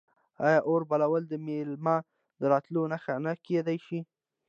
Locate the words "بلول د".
0.89-1.33